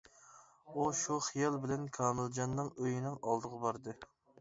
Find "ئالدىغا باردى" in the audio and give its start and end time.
3.25-4.01